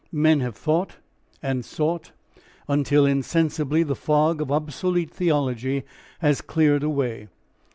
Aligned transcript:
Men 0.11 0.39
have 0.39 0.55
thought 0.55 0.95
and 1.43 1.63
sought 1.63 2.11
until 2.67 3.05
insensibly 3.05 3.83
the 3.83 3.93
fog 3.95 4.41
of 4.41 4.51
obsolete 4.51 5.11
theology 5.11 5.83
has 6.21 6.41
cleared 6.41 6.81
away. 6.81 7.27